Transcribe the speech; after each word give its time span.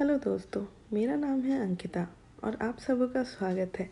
Hello 0.00 0.14
दोस्तों, 0.16 0.64
मेरा 0.92 1.14
नाम 1.14 1.40
है 1.40 1.58
अंकिता 1.60 2.06
और 2.44 2.56
आप 2.62 2.78
सबों 2.78 3.08
का 3.08 3.22
स्वागत 3.22 3.72
है 3.78 3.88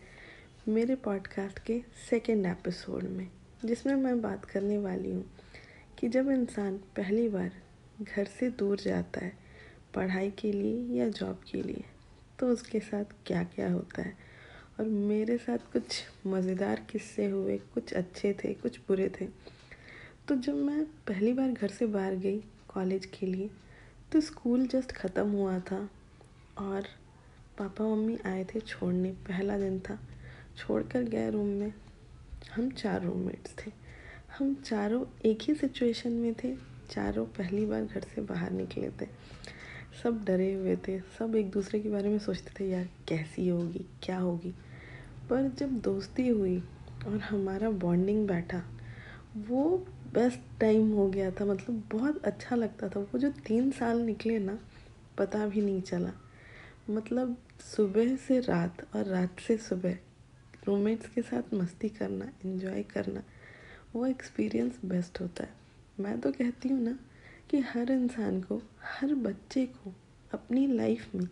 मेरे 0.67 0.95
पॉडकास्ट 0.95 1.59
के 1.59 1.77
सेकेंड 2.09 2.45
एपिसोड 2.45 3.03
में, 3.07 3.27
जिसमें 3.65 3.93
मैं 3.95 4.21
बात 4.21 4.45
करने 4.45 4.77
वाली 4.77 5.11
हूँ 5.11 5.23
कि 5.99 6.07
जब 6.07 6.29
इंसान 6.29 6.77
पहली 6.95 7.27
बार 7.29 7.51
घर 8.01 8.25
से 8.39 8.49
दूर 8.51 8.79
जाता 8.79 9.25
है, 9.25 9.31
पढ़ाई 9.95 10.31
के 10.31 10.51
लिए 10.51 10.99
या 10.99 11.07
जॉब 11.09 11.41
के 11.51 11.61
लिए 11.61 11.83
तो 12.39 12.47
उसके 12.47 12.79
साथ 12.79 13.13
क्या 13.25 13.43
क्या 13.45 13.71
होता 13.71 14.01
है? 14.01 14.15
और 14.79 14.85
मेरे 14.85 15.37
साथ 15.37 15.71
कुछ 15.73 16.01
मज़ेदार 16.27 16.85
किस्से 16.91 17.25
हुए, 17.25 17.57
कुछ 17.73 17.93
अच्छे 17.93 18.33
थे, 18.33 18.53
कुछ 18.53 18.79
बुरे 18.87 19.09
थे। 19.21 19.27
तो 20.27 20.35
जब 20.35 20.55
मैं 20.55 20.83
पहली 21.07 21.33
बार 21.33 21.51
घर 21.51 21.67
से 21.69 21.85
बाहर 21.87 22.15
गई 22.17 22.43
कॉलेज 22.67 23.05
के 23.19 23.25
लिए 23.25 23.49
तो 24.11 24.19
स्कूल 24.21 24.67
जस्ट 24.67 24.91
ख़त्म 24.91 25.31
हुआ 25.31 25.59
था। 25.61 25.87
और 26.59 26.81
पापा 27.57 27.83
मम्मी 27.83 28.17
आए 28.25 28.43
थे 28.43 28.59
छोड़ने, 28.59 29.11
पहला 29.11 29.57
दिन 29.57 29.79
था। 29.79 29.99
छोड़ 30.57 30.83
कर 30.83 31.01
गए 31.01 31.29
रूम 31.29 31.47
में। 31.47 31.73
हम 32.55 32.71
चार 32.71 33.03
रूममेट्स 33.03 33.55
थे। 33.65 33.71
हम 34.37 34.55
चारों 34.55 35.05
एक 35.25 35.39
ही 35.41 35.55
सिचुएशन 35.55 36.11
में 36.11 36.33
थे। 36.33 36.55
चारों 36.89 37.25
पहली 37.25 37.65
बार 37.65 37.85
घर 37.85 38.01
से 38.01 38.21
बाहर 38.21 38.51
निकले 38.51 38.89
थे। 38.89 39.07
सब 40.03 40.25
डरे 40.25 40.53
हुए 40.53 40.75
थे। 40.75 40.99
सब 40.99 41.35
एक 41.35 41.51
दूसरे 41.51 41.79
के 41.79 41.89
बारे 41.89 42.09
में 42.09 42.19
सोचते 42.19 42.51
थे, 42.59 42.69
यार, 42.69 42.89
कैसी 43.07 43.47
होगी? 43.47 43.85
क्या 44.03 44.17
होगी? 44.17 44.51
पर 45.29 45.49
जब 45.49 45.71
दोस्ती 45.71 46.27
हुई 46.27 46.63
और 47.07 47.17
हमारा 47.17 47.69
बॉन्डिंग 47.69 48.27
बैठा, 48.27 48.63
वो 49.37 49.77
बेस्ट 50.13 50.59
टाइम 50.59 50.91
हो 50.91 51.09
गया 51.09 51.31
था। 51.31 51.45
मतलब 51.45 51.83
बहुत 51.91 52.25
अच्छा 52.25 52.55
लगता 52.55 52.89
था। 52.89 52.99
वो 52.99 53.19
जो 53.19 53.31
तीन 53.31 53.71
साल 53.71 53.99
निकले 53.99 54.39
ना, 54.39 54.59
पता 55.17 55.47
भी 55.47 55.61
नहीं 55.61 55.81
चला। 55.81 56.11
मतलब 56.89 57.35
सुबह 57.61 58.15
से 58.17 58.39
रात 58.39 58.85
और 58.95 59.05
रात 59.05 59.39
से 59.39 59.57
सुबह 59.57 59.97
रूममेट्स 60.67 61.09
के 61.09 61.21
साथ 61.21 61.53
मस्ती 61.53 61.89
करना 61.89 62.25
इन्जॉय 62.45 62.83
करना, 62.83 63.23
वो 63.95 64.05
एक्सपीरियंस 64.05 64.79
बेस्ट 64.85 65.21
होता 65.21 65.43
है। 65.43 65.53
मैं 65.99 66.19
तो 66.21 66.31
कहती 66.31 66.69
हूँ 66.69 66.81
ना 66.81 66.97
कि 67.49 67.59
हर 67.59 67.91
इंसान 67.91 68.41
को, 68.41 68.61
हर 68.81 69.13
बच्चे 69.15 69.65
को 69.65 69.93
अपनी 70.33 70.65
लाइफ 70.67 71.15
में 71.15 71.27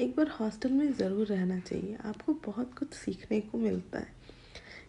एक 0.00 0.14
बार 0.16 0.28
हॉस्टल 0.30 0.70
में 0.70 0.92
ज़रूर 0.92 1.26
रहना 1.26 1.58
चाहिए। 1.58 1.96
आपको 2.04 2.34
बहुत 2.46 2.78
कुछ 2.78 2.94
सीखने 2.94 3.40
को 3.40 3.58
मिलता 3.58 3.98
है 3.98 4.14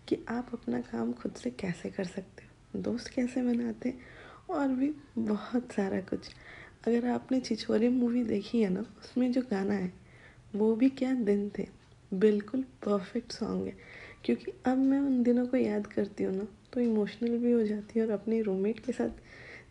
कि 0.08 0.18
आप 0.30 0.50
अपना 0.54 0.82
काम 0.82 1.12
खुद 1.14 1.34
से 1.34 1.50
कैसे 1.50 1.90
कर 1.90 2.06
सकते 2.06 2.44
हो, 2.44 2.82
दोस्त 2.82 3.08
कैसे 3.08 3.42
बनाते 3.44 3.94
और 4.50 4.68
भी 4.68 4.94
बहुत 5.18 5.72
सारा 5.72 6.00
कुछ। 6.02 6.30
अगर 6.88 7.08
आपने 7.08 7.40
छिछोरे 7.40 7.90
मूवी 7.90 8.24
देखी 8.24 8.62
है 8.62 8.70
ना, 8.70 8.82
उसमें 8.82 9.32
जो 9.32 9.42
गाना 9.42 9.74
है 9.74 9.92
वो 10.56 10.76
भी 10.76 10.90
क्या 10.90 11.14
दिन 11.14 11.52
थे? 11.60 11.68
बिल्कुल 12.14 12.62
परफेक्ट 12.62 13.32
सॉन्ग 13.32 13.68
है। 13.68 13.78
क्योंकि 14.26 14.52
अब 14.66 14.78
मैं 14.78 15.00
उन 15.00 15.24
दिनों 15.24 15.48
को 15.48 15.58
याद 15.58 15.88
करती 15.88 16.24
हूँ 16.24 16.36
ना 16.36 16.48
तो 16.74 16.80
इमोशनल 16.80 17.38
भी 17.38 17.52
हो 17.52 17.64
जाती 17.64 18.00
है 18.00 18.06
और 18.06 18.12
अपने 18.12 18.42
रूममेट 18.42 18.80
के 18.80 18.92
साथ 18.92 19.10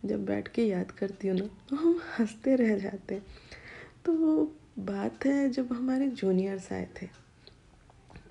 जब 0.05 0.25
बैठ 0.25 0.47
के 0.47 0.65
याद 0.65 0.91
करती 0.91 1.27
हूँ 1.27 1.37
ना 1.37 1.45
तो 1.69 1.75
हम 1.75 2.01
हँसते 2.19 2.55
रह 2.55 2.77
जाते 2.77 3.15
हैं। 3.15 3.25
तो 4.05 4.13
वो 4.13 4.55
बात 4.79 5.25
है 5.25 5.49
जब 5.49 5.73
हमारे 5.73 6.07
जूनियर्स 6.07 6.71
आए 6.71 6.87
थे। 7.01 7.07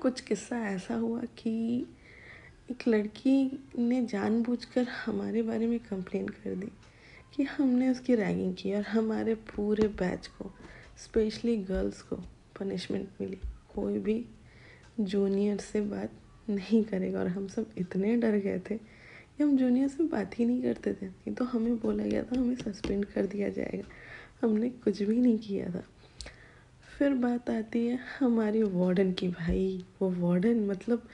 कुछ 0.01 0.21
किस्सा 0.21 0.59
ऐसा 0.59 0.95
हुआ 0.95 1.21
कि 1.21 1.87
एक 2.71 2.89
लड़की 2.89 3.65
ने 3.79 4.07
जानबूझकर 4.07 4.87
हमारे 4.89 5.43
बारे 5.43 5.67
में 5.67 5.79
कंप्लेन 5.79 6.29
कर 6.29 6.55
दी 6.55 6.69
कि 7.37 7.43
हमने 7.43 7.89
उसकी 7.89 8.15
रैगिंग 8.15 8.55
की 8.55 8.75
और 8.75 8.83
हमारे 8.83 9.35
पूरे 9.35 9.89
बैच 9.89 10.27
को 10.27 10.51
स्पेशली 11.05 11.57
गर्ल्स 11.57 12.03
को 12.03 12.17
पनिशमेंट 12.63 13.09
मिली। 13.21 13.39
कोई 13.75 13.99
भी 13.99 14.27
जूनियर 15.01 15.57
से 15.57 15.81
बात 15.81 16.11
नहीं 16.51 16.85
करेगा। 16.85 17.21
और 17.21 17.27
हम 17.27 17.49
सब 17.49 17.71
इतने 17.79 18.17
डर 18.17 18.37
गए 18.37 18.59
थे 18.59 18.79
कि 19.37 19.43
हम 19.43 19.57
जूनियर 19.57 19.89
से 19.89 20.05
बात 20.05 20.39
ही 20.39 20.45
नहीं 20.45 20.63
करते 20.63 20.93
थे। 20.93 21.07
नहीं 21.07 21.35
तो 21.35 21.45
हमें 21.45 21.77
बोला 21.77 22.05
गया 22.05 22.23
था, 22.23 22.41
हमें 22.41 22.57
सस्पेंड 22.57 23.05
कर 23.05 23.27
दिया 23.27 23.49
जाएगा। 23.49 23.89
हमने 24.43 24.71
कुछ 24.71 25.03
भी 25.03 25.21
नहीं 25.21 25.39
किया 25.39 25.71
था। 25.71 25.85
फिर 26.99 27.11
बात 27.11 27.51
आती 27.51 27.87
है 27.87 27.99
हमारी 28.19 28.63
वार्डन 28.63 29.13
की 29.13 29.29
भाई। 29.29 29.85
वो 30.03 30.11
वार्डन 30.11 30.67
मतलब 30.67 31.09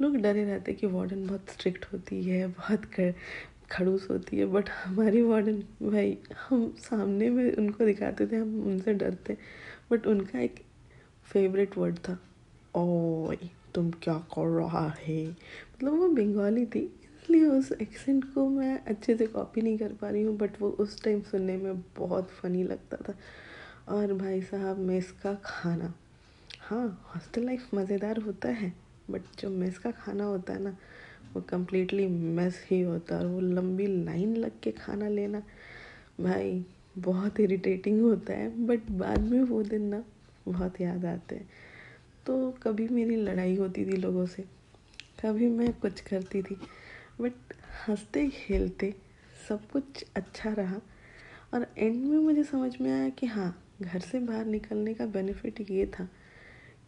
लोग 0.00 0.16
डरे 0.16 0.44
रहते 0.44 0.72
कि 0.72 0.86
वार्डन 0.86 1.26
बहुत 1.26 1.48
स्ट्रिक्ट 1.48 1.86
होती 1.92 2.24
है, 2.24 2.46
बहुत 2.46 2.84
कर 2.84 3.14
खड़ूस 3.70 4.10
होती 4.10 4.36
है। 4.38 4.46
बट 4.46 4.70
हमारी 4.70 5.22
वार्डन 5.22 5.56
भाई 5.82 6.18
हम 6.48 6.74
सामने 6.78 7.30
में 7.30 7.52
उनको 7.52 7.84
दिखाते 7.84 8.26
थे, 8.26 8.36
हम 8.36 8.62
उनसे 8.62 8.94
डरते। 8.94 9.36
बट 9.90 10.06
उनका 10.06 10.40
एक 10.40 10.54
फेवरेट 11.24 11.76
वर्ड 11.78 11.98
था। 11.98 12.18
ओए, 12.76 13.38
तुम 13.74 13.90
क्या 14.02 14.14
कर 14.34 14.48
रहा 14.50 14.86
है? 14.98 15.24
मतलब 15.26 15.98
वो 15.98 16.08
बंगाली 16.08 16.64
थी, 16.66 16.80
इसलिए 17.16 17.46
उस 17.46 17.72
एक्सेंट 17.72 18.24
को 18.34 18.48
मैं 18.48 18.78
अच्छे 18.84 19.16
से 19.16 19.26
कॉपी 19.26 19.62
नहीं 19.62 19.78
कर 19.78 19.92
पा 19.92 20.08
रही 20.08 20.22
हूँ 20.22 20.36
बट 20.36 20.60
वो 20.60 20.68
उस 20.70 21.02
टाइम 21.04 21.20
सुनने 21.22 21.56
में 21.56 21.80
बहुत 21.96 22.30
फ़नी 22.32 22.62
लगता 22.62 22.96
था। 23.08 23.14
और 23.88 24.12
भाई 24.12 24.40
साहब 24.42 24.78
मेस 24.78 25.10
का 25.22 25.34
खाना 25.44 25.92
हाँ 26.60 26.86
हॉस्टल 27.06 27.44
लाइफ 27.44 27.74
मज़ेदार 27.74 28.18
होता 28.18 28.48
है 28.48 28.72
बट 29.10 29.22
जो 29.40 29.50
मेस 29.50 29.78
का 29.78 29.90
खाना 29.90 30.24
होता 30.24 30.52
है 30.52 30.62
ना, 30.62 30.76
वो 31.34 31.40
कम्प्लीटली 31.40 32.06
मेस 32.06 32.64
ही 32.70 32.80
होता 32.80 33.14
है, 33.14 33.20
और 33.20 33.26
वो 33.26 33.40
लंबी 33.40 33.86
लाइन 34.04 34.36
लग 34.36 34.60
के 34.62 34.70
खाना 34.72 35.08
लेना, 35.08 35.42
भाई, 36.20 36.64
बहुत 36.98 37.40
इरिटेटिंग 37.40 38.00
होता 38.02 38.32
है 38.32 38.66
बट 38.66 38.90
बाद 38.90 39.20
में 39.20 39.42
वो 39.42 39.62
दिन 39.62 39.82
ना 39.84 40.02
बहुत 40.46 40.80
याद 40.80 41.04
आते 41.04 41.36
हैं। 41.36 41.48
तो 42.26 42.50
कभी 42.62 42.88
मेरी 42.88 43.16
लड़ाई 43.16 43.56
होती 43.56 43.84
थी 43.86 43.96
लोगों 43.96 44.26
से, 44.26 44.42
कभी 45.18 45.48
मैं 45.48 45.72
कुछ 45.72 46.00
करती 46.00 46.42
थी 46.42 46.60
बट 47.20 47.54
हँसते, 47.88 48.28
खेलते 48.28 48.94
सब 49.48 49.68
कुछ 49.70 50.04
अच्छा 50.16 50.52
रहा। 50.52 50.80
और 51.54 51.66
एंड 51.78 52.04
में 52.04 52.18
मुझे 52.18 52.44
समझ 52.44 52.72
में 52.80 52.90
आया 52.92 53.08
कि 53.08 53.26
हाँ 53.26 53.54
घर 53.82 54.00
से 54.00 54.18
बाहर 54.20 54.44
निकलने 54.44 54.94
का 54.94 55.06
बेनिफिट 55.06 55.60
ये 55.70 55.86
था 55.86 56.08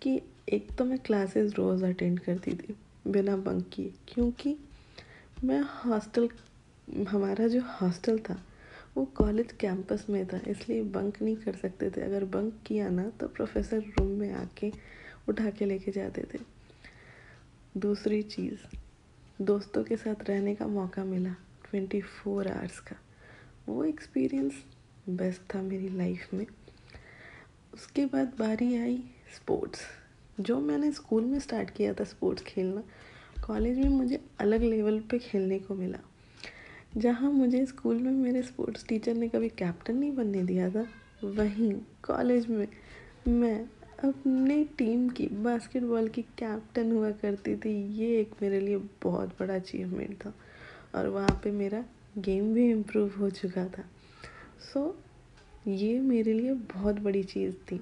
कि 0.02 0.20
एक 0.48 0.70
तो 0.78 0.84
मैं 0.84 0.98
क्लासेस 0.98 1.54
रोज़ 1.54 1.84
अटेंड 1.84 2.18
करती 2.20 2.52
थी 2.52 2.76
बिना 3.06 3.36
बंक 3.36 3.68
किए, 3.72 3.92
क्योंकि 4.08 4.56
मैं 5.44 5.60
हॉस्टल 5.60 6.28
हमारा 7.08 7.46
जो 7.48 7.60
हॉस्टल 7.72 8.18
था 8.18 8.42
वो 8.96 9.04
कॉलेज 9.16 9.52
कैंपस 9.52 10.04
में 10.10 10.26
था, 10.26 10.40
इसलिए 10.46 10.82
बंक 10.82 11.20
नहीं 11.22 11.36
कर 11.36 11.54
सकते 11.54 11.90
थे। 11.90 12.00
अगर 12.00 12.24
बंक 12.24 12.60
किया 12.66 12.88
ना 12.88 13.08
तो 13.20 13.28
प्रोफेसर 13.28 13.82
रूम 13.98 14.08
में 14.10 14.32
आके 14.32 14.72
उठा 15.28 15.50
के 15.50 15.64
लेके 15.64 15.92
जाते 15.92 16.24
थे। 16.34 16.38
दूसरी 17.76 18.22
चीज़, 18.22 18.76
दोस्तों 19.42 19.82
के 19.84 19.96
साथ 19.96 20.28
रहने 20.28 20.54
का 20.54 20.66
मौका 20.66 21.04
मिला 21.04 21.34
ट्वेंटी 21.64 22.00
फोर 22.00 22.48
आवर्स 22.48 22.80
का। 22.80 22.96
वो 23.68 23.84
एक्सपीरियंस 23.84 24.62
बेस्ट 25.08 25.42
था 25.54 25.62
मेरी 25.62 25.88
लाइफ 25.88 26.34
में। 26.34 26.46
उसके 27.74 28.06
बाद 28.06 28.32
बारी 28.38 28.74
आई 28.76 29.02
स्पोर्ट्स 29.36 29.80
जो 30.40 30.58
मैंने 30.60 30.92
स्कूल 30.92 31.24
में 31.24 31.38
स्टार्ट 31.40 31.70
किया 31.70 31.92
था 31.94 32.04
स्पोर्ट्स 32.04 32.42
खेलना 32.42 32.82
कॉलेज 33.46 33.78
में 33.78 33.88
मुझे 33.88 34.20
अलग 34.40 34.62
लेवल 34.62 35.00
पे 35.00 35.18
खेलने 35.18 35.58
को 35.58 35.74
मिला। 35.74 35.98
जहाँ 36.96 37.30
मुझे 37.30 37.66
स्कूल 37.66 37.96
में 37.96 38.12
मेरे 38.12 38.42
स्पोर्ट्स 38.42 38.86
टीचर 38.86 39.14
ने 39.14 39.28
कभी 39.28 39.48
कैप्टन 39.48 39.96
नहीं 39.96 40.14
बनने 40.16 40.42
दिया 40.42 40.70
था 40.70 40.86
वहीं 41.24 41.72
कॉलेज 42.02 42.46
में 42.46 42.68
मैं 43.28 43.68
अपने 44.04 44.64
टीम 44.64 45.08
की 45.08 45.26
बास्केटबॉल 45.26 46.08
की 46.08 46.22
कैप्टन 46.22 46.92
हुआ 46.92 47.10
करती 47.10 47.56
थी। 47.56 47.92
ये 47.92 48.20
एक 48.20 48.32
मेरे 48.42 48.60
लिए 48.60 48.76
बहुत 48.76 49.28
बड़ा 49.28 49.54
अचीवमेंट 49.54 50.26
था 50.26 50.34
और 50.94 51.08
वहाँ 51.08 51.40
पे 51.44 51.50
मेरा 51.50 51.84
गेम 52.18 52.54
भी 52.54 52.70
इम्प्रूव 52.70 53.12
हो 53.18 53.30
चुका 53.30 53.64
था। 53.64 53.84
सो 54.72 55.02
so, 55.66 55.70
ये 55.70 56.00
मेरे 56.00 56.32
लिए 56.32 56.54
बहुत 56.54 56.94
बड़ी 56.94 57.22
चीज़ 57.22 57.54
थी। 57.54 57.80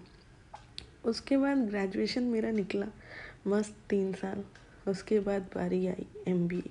उसके 1.04 1.36
बाद 1.36 1.58
ग्रेजुएशन 1.58 2.22
मेरा 2.22 2.50
निकला 2.50 2.86
मस्त 3.46 3.76
तीन 3.90 4.12
साल। 4.12 4.44
उसके 4.90 5.20
बाद 5.20 5.42
बारी 5.42 5.86
आई 5.86 6.06
एम 6.28 6.48
की। 6.48 6.62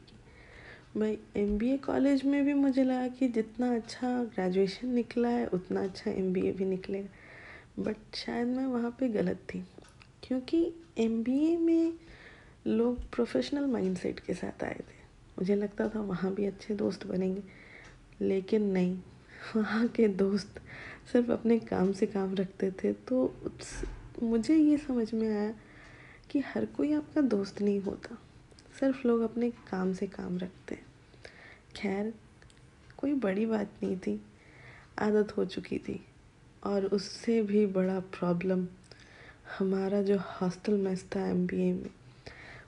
भाई 0.98 1.18
MBA 1.38 1.78
कॉलेज 1.86 2.24
में 2.26 2.44
भी 2.46 2.54
मुझे 2.54 2.84
लगा 2.84 3.08
कि 3.10 3.28
जितना 3.28 3.74
अच्छा 3.76 4.08
ग्रेजुएशन 4.26 4.88
निकला 4.88 5.30
है, 5.30 5.46
उतना 5.48 5.84
अच्छा 5.84 6.12
एमबीए 6.12 6.52
भी 6.52 6.66
निकलेगा। 6.66 7.84
बट 7.84 8.16
शायद 8.16 8.48
मैं 8.48 8.66
वहाँ 8.66 8.92
पे 9.00 9.08
गलत 9.10 9.40
थी, 9.50 9.64
क्योंकि 10.24 10.62
एमबीए 10.98 11.58
में 11.58 11.94
लोग 12.68 13.10
प्रोफेशनल 13.12 13.66
माइंडसेट 13.66 14.20
के 14.20 14.34
साथ 14.34 14.64
आए 14.64 14.76
थे। 14.80 15.02
मुझे 15.40 15.56
लगता 15.56 15.90
था 15.90 16.02
वहाँ 16.02 16.34
भी 16.34 16.46
अच्छे 16.46 16.76
दोस्त 16.76 17.08
बनेंगे, 17.08 17.44
लेकिन 18.22 18.70
नहीं, 18.72 18.98
वहाँ 19.56 19.88
के 19.88 20.08
दोस्त 20.08 20.62
सिर्फ़ 21.14 21.32
अपने 21.32 21.60
काम 21.60 21.92
से 21.92 22.06
काम 22.06 22.36
रखते 22.36 22.72
थे। 22.84 22.94
तो 22.94 23.34
मुझे 24.24 24.56
ये 24.56 24.78
समझ 24.78 25.14
में 25.14 25.30
आया 25.30 25.54
कि 26.30 26.40
हर 26.46 26.66
कोई 26.68 26.94
आपका 26.94 27.22
दोस्त 27.22 27.62
नहीं 27.62 27.80
होता, 27.82 28.18
सिर्फ़ 28.80 29.08
लोग 29.08 29.22
अपने 29.22 29.50
काम 29.70 29.94
से 29.94 30.08
काम 30.08 30.38
रखते 30.38 30.76
खैर, 31.76 32.14
कोई 32.98 33.14
बड़ी 33.14 33.46
बात 33.46 33.72
नहीं 33.84 33.98
थी। 33.98 34.22
आदत 35.00 35.38
हो 35.38 35.46
चुकी 35.46 35.78
थी 35.78 36.00
और 36.64 36.86
उससे 36.86 37.42
भी 37.42 37.66
बड़ा 37.66 38.00
प्रॉब्लम 38.00 38.68
हमारा 39.58 40.02
जो 40.02 40.18
हॉस्टल 40.20 40.74
मेस 40.74 41.06
था 41.16 41.28
एमबीए 41.28 41.72
में, 41.74 41.90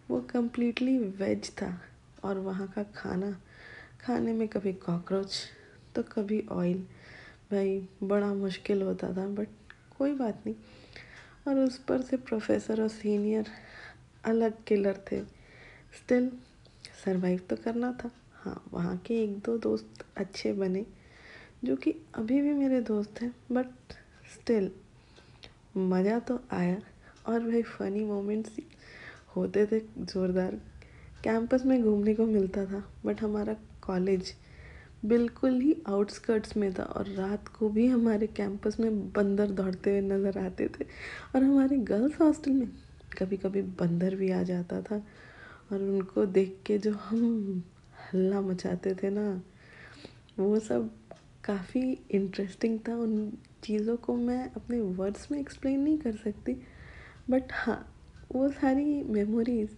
वो 0.10 0.20
कम्प्लीटली 0.22 0.98
वेज 0.98 1.50
था 1.52 1.82
और 2.24 2.40
वहाँ 2.40 2.68
का 2.68 2.84
खाना, 2.84 3.32
खाने 4.02 4.34
में 4.34 4.48
कभी 4.48 4.74
कॉकरोच 4.74 5.36
तो 5.96 6.04
कभी 6.04 6.44
ऑयल 6.52 6.80
भाई, 7.52 7.88
बड़ा 8.04 8.34
मुश्किल 8.34 8.82
होता 8.82 9.08
था 9.08 9.28
बट 9.28 9.48
कोई 9.98 10.14
बात 10.14 10.44
नहीं। 10.46 10.56
और 11.48 11.60
उस 11.60 11.78
पर 11.78 12.02
से 12.02 12.18
प्रोफेसर 12.18 12.82
और 12.82 12.88
सीनियर 12.88 13.48
अलग 14.26 14.64
किलर 14.64 15.04
थे। 15.12 15.22
स्टिल 15.96 16.32
सरवाइव 17.06 17.40
तो 17.50 17.56
करना 17.56 17.92
था। 18.04 18.12
हाँ 18.46 18.62
वहाँ 18.74 18.96
के 18.98 19.14
एक 19.24 19.38
दो 19.46 19.58
दोस्त 19.58 20.06
अच्छे 20.18 20.52
बने, 20.54 20.86
जो 21.64 21.76
कि 21.76 21.92
अभी 22.16 22.42
भी 22.42 22.54
मेरे 22.54 22.82
दोस्त 22.84 23.22
हैं 23.22 23.34
बट 23.52 23.94
स्टिल 24.34 24.70
मज़ा 25.78 26.20
तो 26.20 26.40
आया 26.54 26.78
और 27.26 27.40
भाई 27.42 27.62
फ़नी 27.62 28.04
मोमेंट्स 28.06 28.60
होते 29.36 29.66
थे 29.66 29.80
ज़ोरदार। 29.80 30.60
कैंपस 31.24 31.66
में 31.66 31.82
घूमने 31.84 32.14
को 32.16 32.26
मिलता 32.26 32.66
था 32.66 32.84
बट 33.06 33.22
हमारा 33.22 33.56
कॉलेज 33.84 34.34
बिल्कुल 35.06 35.60
ही 35.62 35.76
आउटस्कर्ट्स 35.90 36.58
में 36.58 36.72
था 36.74 36.84
और 36.84 37.08
रात 37.10 37.48
को 37.58 37.70
भी 37.70 37.88
हमारे 37.88 38.28
कैंपस 38.28 38.80
में 38.80 39.12
बंदर 39.12 39.52
दौड़ते 39.52 39.90
हुए 39.90 40.02
नज़र 40.04 40.40
आते 40.40 40.68
थे। 40.70 40.86
और 41.36 41.44
हमारे 41.44 41.78
गर्ल्स 41.80 42.22
हॉस्टल 42.22 42.52
में 42.52 42.68
कभी 43.20 43.38
कभी 43.38 43.62
बंदर 43.80 44.16
भी 44.16 44.32
आ 44.32 44.42
जाता 44.44 44.82
था 44.82 45.06
और 45.72 45.82
उनको 45.82 46.26
देख 46.28 46.58
के 46.66 46.78
जो 46.78 46.94
हम 47.00 47.64
हल्ला 48.16 48.42
मचाते 48.42 48.94
थे 48.96 49.10
ना, 49.10 49.42
वो 50.40 50.60
सब 50.60 50.90
काफ़ी 51.44 51.82
इंटरेस्टिंग 52.12 52.78
था 52.88 52.96
उन 52.96 53.32
चीज़ों 53.64 53.96
को 53.98 54.16
मैं 54.16 54.44
अपने 54.52 54.80
वर्ड्स 54.80 55.32
में 55.32 55.40
एक्सप्लेन 55.40 55.80
नहीं 55.80 55.98
कर 55.98 56.16
सकती 56.16 56.54
बट 57.30 57.52
हाँ 57.54 57.78
वो 58.36 58.48
सारी 58.52 59.02
मेमोरीज 59.04 59.76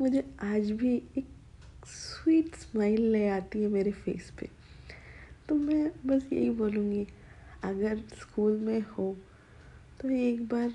मुझे 0.00 0.24
आज 0.44 0.70
भी 0.72 0.94
एक 1.18 1.28
स्वीट 1.86 2.54
स्माइल 2.54 3.02
ले 3.12 3.26
आती 3.28 3.62
है 3.62 3.68
मेरे 3.68 3.92
फेस 3.92 4.32
पे। 4.40 4.48
तो 5.48 5.54
मैं 5.54 5.90
बस 6.06 6.28
यही 6.32 6.50
बोलूँगी, 6.50 7.06
अगर 7.64 7.98
स्कूल 8.20 8.56
में 8.58 8.80
हो 8.88 9.16
तो 10.00 10.10
एक 10.10 10.46
बार 10.48 10.72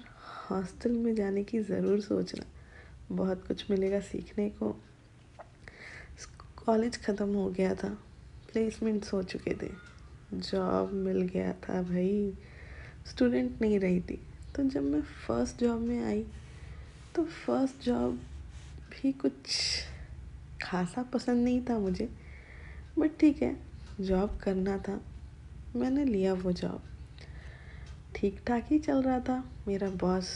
हॉस्टल 0.49 0.91
में 0.91 1.13
जाने 1.15 1.43
की 1.43 1.59
ज़रूर 1.61 2.01
सोचना। 2.01 2.45
बहुत 3.11 3.47
कुछ 3.47 3.69
मिलेगा 3.71 3.99
सीखने 4.01 4.49
को। 4.49 4.75
कॉलेज 6.65 6.97
ख़त्म 6.97 7.33
हो 7.33 7.49
गया 7.49 7.73
था। 7.75 7.89
प्लेसमेंट्स 8.51 9.13
हो 9.13 9.21
चुके 9.23 9.53
थे। 9.53 9.69
जॉब 10.33 10.93
मिल 10.93 11.21
गया 11.21 11.51
था 11.53 11.81
भाई। 11.81 12.33
स्टूडेंट 13.07 13.61
नहीं 13.61 13.79
रही 13.79 13.99
थी। 14.01 14.19
तो 14.55 14.63
जब 14.63 14.83
मैं 14.83 15.01
फ़र्स्ट 15.01 15.59
जॉब 15.59 15.81
में 15.81 16.03
आई 16.03 16.25
तो 17.15 17.23
फ़र्स्ट 17.25 17.85
जॉब 17.85 18.19
भी 18.91 19.11
कुछ 19.11 19.57
खासा 20.61 21.03
पसंद 21.03 21.43
नहीं 21.43 21.61
था 21.61 21.77
मुझे। 21.79 22.09
बट 22.99 23.17
ठीक 23.19 23.41
है 23.41 23.55
जॉब 24.01 24.37
करना 24.43 24.77
था। 24.77 24.99
मैंने 25.75 26.05
लिया 26.05 26.33
वो 26.33 26.51
जॉब 26.51 26.81
ठीक 28.15 28.39
ठाक 28.47 28.67
ही 28.71 28.79
चल 28.79 29.01
रहा 29.01 29.19
था। 29.19 29.43
मेरा 29.67 29.89
बॉस 29.89 30.29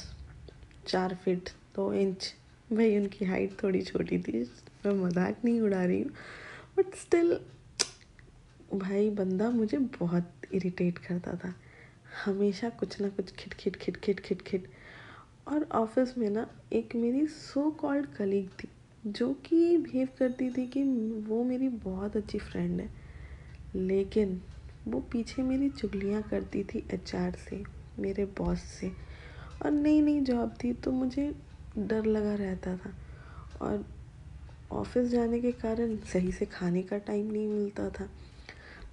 चार 0.87 1.15
फिट 1.15 1.49
दो 1.75 1.93
इंच 1.93 2.33
भाई 2.73 2.97
उनकी 2.97 3.25
हाइट 3.25 3.63
थोड़ी 3.63 3.81
छोटी 3.81 4.19
थी। 4.19 4.43
मैं 4.85 4.93
मज़ाक 4.95 5.45
नहीं 5.45 5.61
उड़ा 5.61 5.83
रही 5.85 6.01
हूँ। 6.01 6.11
बट 6.77 6.95
स्टिल 6.95 7.39
भाई 8.73 9.09
बंदा 9.09 9.49
मुझे 9.49 9.77
बहुत 9.77 10.31
इरिटेट 10.53 10.97
करता 10.97 11.35
था। 11.35 11.53
हमेशा 12.25 12.69
कुछ 12.69 12.99
ना 13.01 13.09
कुछ 13.09 13.31
खिट 13.31 13.53
खिट 13.53 13.75
खिट 13.75 13.97
खिट 13.97 14.19
खिट 14.19 14.41
खिट। 14.41 14.67
और 15.47 15.67
ऑफ़िस 15.71 16.17
में 16.17 16.29
ना 16.29 16.47
एक 16.73 16.95
मेरी 16.95 17.25
सो 17.27 17.69
कॉल्ड 17.71 18.05
कलीग 18.07 18.49
थी, 18.59 18.67
जो 19.03 19.33
कि 19.45 19.77
बिहेव 19.77 20.07
करती 20.19 20.49
थी 20.49 20.65
कि 20.67 20.83
वो 21.27 21.43
मेरी 21.43 21.69
बहुत 21.69 22.17
अच्छी 22.17 22.39
फ्रेंड 22.39 22.79
है। 22.81 22.89
लेकिन 23.75 24.41
वो 24.87 24.99
पीछे 25.11 25.43
मेरी 25.43 25.69
चुगलियाँ 25.69 26.21
करती 26.21 26.63
थी 26.63 26.83
एचआर 26.93 27.35
से, 27.39 27.63
मेरे 27.99 28.25
बॉस 28.37 28.63
से। 28.71 28.91
और 29.61 29.71
नई 29.71 30.01
नई 30.01 30.19
जॉब 30.21 30.53
थी 30.63 30.73
तो 30.73 30.91
मुझे 30.91 31.33
डर 31.77 32.05
लगा 32.05 32.35
रहता 32.35 32.75
था। 32.77 32.93
और 33.61 33.85
ऑफ़िस 34.71 35.07
जाने 35.07 35.39
के 35.39 35.51
कारण 35.51 35.95
सही 36.13 36.31
से 36.31 36.45
खाने 36.45 36.81
का 36.81 36.97
टाइम 36.97 37.31
नहीं 37.31 37.47
मिलता 37.47 37.89
था। 37.89 38.09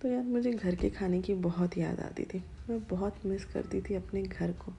तो 0.03 0.09
यार 0.09 0.23
मुझे 0.23 0.53
घर 0.53 0.75
के 0.75 0.91
खाने 0.91 1.21
की 1.23 1.35
बहुत 1.35 1.77
याद 1.79 2.01
आती 2.01 2.25
थी। 2.25 2.43
मैं 2.69 2.81
बहुत 2.87 3.27
मिस 3.27 3.45
करती 3.45 3.81
थी 3.81 3.95
अपने 3.95 4.23
घर 4.23 4.53
को। 4.53 4.73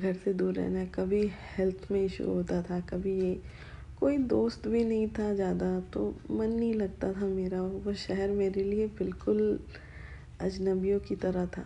घर 0.00 0.14
से 0.14 0.32
दूर 0.32 0.54
रहना 0.54 0.84
कभी 0.84 1.20
हेल्थ 1.56 1.90
में 1.90 2.04
इशू 2.04 2.24
होता 2.24 2.62
था, 2.62 2.80
कभी 2.80 3.18
ये 3.20 3.40
कोई 3.96 4.18
दोस्त 4.18 4.66
भी 4.68 4.84
नहीं 4.84 5.08
था 5.08 5.32
ज़्यादा 5.34 5.78
तो 5.92 6.08
मन 6.30 6.50
नहीं 6.50 6.74
लगता 6.74 7.12
था 7.12 7.26
मेरा। 7.26 7.62
वो 7.62 7.94
शहर 7.96 8.30
मेरे 8.30 8.62
लिए 8.62 8.86
बिल्कुल 8.98 9.58
अजनबियों 10.40 10.98
की 11.00 11.16
तरह 11.16 11.46
था। 11.46 11.62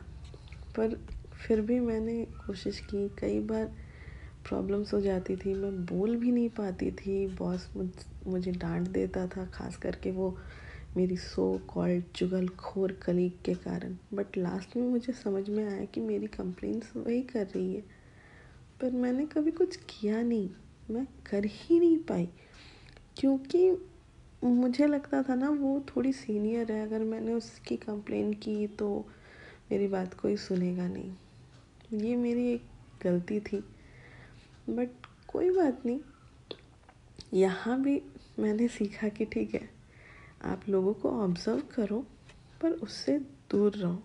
पर 0.77 0.97
फिर 1.33 1.61
भी 1.61 1.79
मैंने 1.81 2.25
कोशिश 2.47 2.81
की, 2.81 3.09
कई 3.19 3.41
बार 3.41 3.71
प्रॉब्लम्स 4.49 4.95
हो 4.95 5.01
जाती 5.01 5.37
थी, 5.37 5.55
मैं 5.55 5.85
बोल 5.85 6.17
भी 6.17 6.33
नहीं 6.33 6.49
पाती 6.49 6.91
थी। 6.91 7.27
बॉस 7.27 7.71
मुझ 8.27 8.49
डांट 8.49 8.89
देता 8.89 9.27
था, 9.27 9.47
खास 9.47 9.77
करके 9.77 10.11
वो 10.11 10.39
मेरी 10.97 11.17
सो 11.17 11.61
कॉल्ड 11.69 12.05
चुगल 12.15 12.49
खोर 12.49 12.93
कलीग 12.93 13.33
के 13.45 13.55
कारण। 13.55 13.97
बट 14.15 14.27
लास्ट 14.39 14.77
में 14.77 14.89
मुझे 14.89 15.13
समझ 15.13 15.49
में 15.49 15.69
आया 15.69 15.85
कि 15.85 16.01
मेरी 16.01 16.27
कंप्लेंट्स 16.27 16.97
वही 16.97 17.23
कर 17.23 17.47
रही 17.47 17.75
है। 17.75 17.81
पर 18.81 18.91
मैंने 18.91 19.27
कभी 19.27 19.51
कुछ 19.51 19.77
किया 19.77 20.23
नहीं। 20.23 20.51
मैं 20.91 21.07
कर 21.31 21.45
ही 21.45 21.79
नहीं 21.79 21.99
पाई। 21.99 22.29
क्योंकि 23.17 23.71
मुझे 24.45 24.87
लगता 24.87 25.23
था 25.23 25.35
ना, 25.35 25.49
वो 25.51 25.81
थोड़ी 25.81 26.13
सीनियर 26.13 26.73
है। 26.73 26.87
अगर 26.87 27.01
मैंने 27.01 27.33
उसकी 27.33 27.77
कंप्लेन 27.77 28.33
की 28.33 28.67
तो 28.67 29.07
मेरी 29.71 29.89
बात 29.89 30.15
कोई 30.15 30.37
सुनेगा 30.37 30.89
नहीं। 30.89 31.15
ये 31.93 32.17
मेरी 32.17 32.53
एक 32.53 32.63
गलती 33.03 33.41
थी। 33.41 33.65
बट 34.73 35.07
कोई 35.29 35.51
बात 35.51 35.87
नहीं। 35.87 36.01
यहाँ 37.35 37.81
भी 37.83 38.01
मैंने 38.39 38.69
सीखा 38.69 39.09
कि 39.09 39.25
ठीक 39.25 39.55
है, 39.55 39.69
आप 40.45 40.69
लोगों 40.69 40.93
को 40.95 41.11
ऑब्ज़र्व 41.23 41.63
करो, 41.75 41.99
पर 42.63 42.71
उससे 42.73 43.19
दूर 43.51 43.73
रहो। 43.73 44.03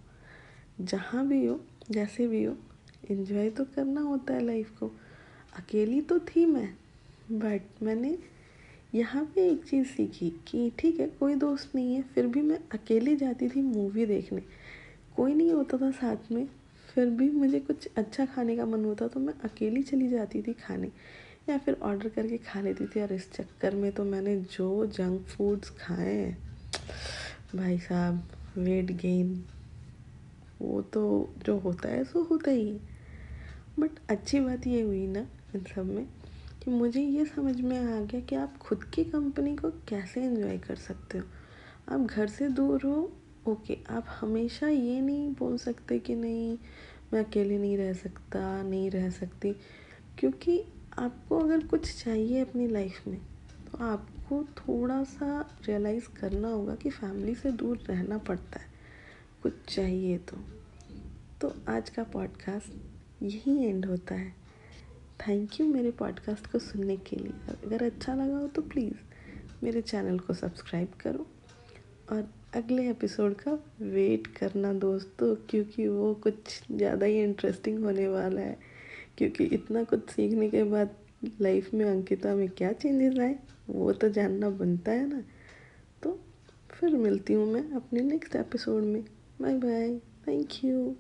जहाँ 0.81 1.25
भी 1.27 1.45
हो, 1.45 1.59
जैसे 1.91 2.27
भी 2.27 2.43
हो 2.43 2.55
इन्जॉय 3.11 3.49
तो 3.49 3.65
करना 3.65 4.01
होता 4.01 4.33
है 4.33 4.43
लाइफ 4.45 4.71
को। 4.79 4.91
अकेली 5.57 6.01
तो 6.01 6.19
थी 6.19 6.45
मैं 6.45 6.69
बट 7.31 7.83
मैंने 7.83 8.17
यहाँ 8.95 9.23
पे 9.35 9.49
एक 9.49 9.63
चीज़ 9.65 9.87
सीखी 9.87 10.29
कि 10.47 10.71
ठीक 10.79 10.99
है, 10.99 11.07
कोई 11.09 11.35
दोस्त 11.35 11.75
नहीं 11.75 11.95
है, 11.95 12.01
फिर 12.03 12.27
भी 12.27 12.41
मैं 12.41 12.59
अकेली 12.73 13.15
जाती 13.15 13.49
थी 13.49 13.61
मूवी 13.61 14.05
देखने। 14.05 14.41
कोई 15.15 15.33
नहीं 15.33 15.51
होता 15.51 15.77
था 15.77 15.91
साथ 15.91 16.31
में 16.31 16.47
फिर 16.97 17.09
भी 17.09 17.29
मुझे 17.29 17.59
कुछ 17.59 17.87
अच्छा 17.97 18.25
खाने 18.25 18.55
का 18.57 18.65
मन 18.65 18.85
होता 18.85 19.07
तो 19.07 19.19
मैं 19.19 19.33
अकेली 19.45 19.81
चली 19.83 20.07
जाती 20.09 20.41
थी 20.41 20.53
खाने, 20.53 20.87
या 21.49 21.57
फिर 21.57 21.75
ऑर्डर 21.81 22.09
करके 22.09 22.37
खा 22.37 22.61
लेती 22.61 22.85
थी। 22.85 23.01
और 23.01 23.11
इस 23.13 23.31
चक्कर 23.33 23.75
में 23.75 23.91
तो 23.91 24.03
मैंने 24.03 24.35
जो 24.51 24.85
जंक 24.87 25.25
फूड्स 25.27 25.69
खाए 25.79 26.13
हैं, 26.13 26.37
भाई 27.55 27.77
साहब 27.79 28.23
वेट 28.57 28.91
गेन 28.91 29.43
वो 30.61 30.81
तो 30.93 31.03
जो 31.45 31.57
होता 31.59 31.89
है 31.89 32.03
सो 32.03 32.23
होता 32.23 32.51
ही 32.51 32.67
है। 32.69 32.79
बट 33.79 33.99
अच्छी 34.09 34.39
बात 34.39 34.67
ये 34.67 34.81
हुई 34.81 35.05
ना 35.07 35.25
इन 35.55 35.63
सब 35.75 35.85
में 35.85 36.05
कि 36.63 36.71
मुझे 36.71 37.01
ये 37.01 37.25
समझ 37.25 37.59
में 37.61 37.77
आ 37.77 37.99
गया 38.01 38.21
कि 38.21 38.35
आप 38.35 38.57
खुद 38.57 38.83
की 38.93 39.03
कंपनी 39.03 39.55
को 39.55 39.71
कैसे 39.89 40.23
एंजॉय 40.23 40.57
कर 40.57 40.75
सकते 40.77 41.17
हो। 41.17 41.25
आप 41.89 41.99
घर 42.01 42.27
से 42.29 42.49
दूर 42.49 42.85
हो 42.85 43.11
ओके, 43.47 43.77
आप 43.89 44.05
हमेशा 44.09 44.67
ये 44.67 45.01
नहीं 45.01 45.35
बोल 45.35 45.57
सकते 45.57 45.99
कि 45.99 46.15
नहीं, 46.15 46.57
मैं 47.13 47.25
अकेले 47.25 47.57
नहीं 47.57 47.77
रह 47.77 47.93
सकता, 47.93 48.63
नहीं 48.63 48.91
रह 48.91 49.09
सकती। 49.09 49.55
क्योंकि 50.19 50.63
आपको 50.99 51.39
अगर 51.39 51.67
कुछ 51.67 52.03
चाहिए 52.03 52.41
अपनी 52.41 52.67
लाइफ 52.67 53.07
में 53.07 53.21
तो 53.71 53.77
आपको 53.77 54.43
थोड़ा 54.43 55.03
सा 55.03 55.59
रियलाइज़ 55.65 56.07
करना 56.19 56.47
होगा 56.47 56.75
कि 56.75 56.89
फैमिली 56.89 57.35
से 57.35 57.51
दूर 57.51 57.77
रहना 57.77 58.17
पड़ता 58.17 58.59
है। 58.59 58.67
कुछ 59.43 59.53
चाहिए 59.75 60.17
तो। 60.17 60.37
तो 61.41 61.55
आज 61.69 61.89
का 61.89 62.03
पॉडकास्ट 62.03 62.73
यही 63.23 63.65
एंड 63.65 63.85
होता 63.85 64.15
है। 64.15 64.35
थैंक 65.27 65.59
यू 65.59 65.67
मेरे 65.67 65.91
पॉडकास्ट 65.91 66.47
को 66.47 66.59
सुनने 66.59 66.97
के 66.97 67.15
लिए। 67.15 67.33
अगर 67.65 67.83
अच्छा 67.83 68.15
लगा 68.15 68.37
हो 68.37 68.47
तो 68.47 68.61
प्लीज़ 68.61 68.95
मेरे 69.63 69.81
चैनल 69.81 70.19
को 70.19 70.33
सब्सक्राइब 70.33 70.87
करो। 70.87 71.27
और 72.11 72.36
अगले 72.53 72.89
एपिसोड 72.89 73.33
का 73.35 73.51
वेट 73.81 74.27
करना 74.27 74.73
दोस्तों, 74.73 75.35
क्योंकि 75.49 75.87
वो 75.87 76.13
कुछ 76.13 76.61
ज़्यादा 76.71 77.05
ही 77.05 77.21
इंटरेस्टिंग 77.23 77.83
होने 77.83 78.07
वाला 78.07 78.41
है। 78.41 78.57
क्योंकि 79.17 79.43
इतना 79.43 79.83
कुछ 79.83 80.09
सीखने 80.09 80.49
के 80.49 80.63
बाद 80.63 80.95
लाइफ 81.41 81.73
में 81.73 81.85
अंकिता 81.85 82.35
में 82.35 82.49
क्या 82.49 82.71
चेंजेस 82.71 83.19
आए, 83.19 83.39
वो 83.69 83.93
तो 83.93 84.09
जानना 84.09 84.49
बनता 84.49 84.91
है 84.91 85.07
ना। 85.09 85.23
तो 86.03 86.19
फिर 86.71 86.95
मिलती 86.95 87.33
हूँ 87.33 87.51
मैं 87.53 87.71
अपने 87.71 88.01
नेक्स्ट 88.01 88.35
एपिसोड 88.35 88.83
में। 88.83 89.03
Bye 89.41 89.53
bye 89.53 89.97
thank 90.27 90.63
you 90.63 90.95